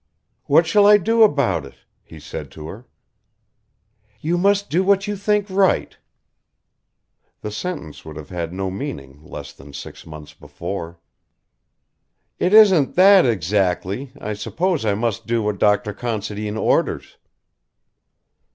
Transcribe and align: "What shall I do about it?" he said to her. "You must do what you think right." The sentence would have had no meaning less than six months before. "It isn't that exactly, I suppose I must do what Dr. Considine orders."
"What 0.45 0.65
shall 0.65 0.87
I 0.87 0.97
do 0.97 1.21
about 1.21 1.63
it?" 1.63 1.75
he 2.03 2.19
said 2.19 2.49
to 2.53 2.67
her. 2.69 2.87
"You 4.19 4.35
must 4.35 4.67
do 4.71 4.83
what 4.83 5.05
you 5.05 5.15
think 5.15 5.47
right." 5.47 5.95
The 7.41 7.51
sentence 7.51 8.03
would 8.03 8.15
have 8.15 8.29
had 8.29 8.51
no 8.51 8.71
meaning 8.71 9.23
less 9.23 9.53
than 9.53 9.73
six 9.73 10.03
months 10.07 10.33
before. 10.33 10.99
"It 12.39 12.51
isn't 12.51 12.95
that 12.95 13.27
exactly, 13.27 14.11
I 14.19 14.33
suppose 14.33 14.85
I 14.85 14.95
must 14.95 15.27
do 15.27 15.43
what 15.43 15.59
Dr. 15.59 15.93
Considine 15.93 16.57
orders." 16.57 17.17